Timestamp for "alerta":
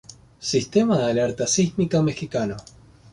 1.11-1.45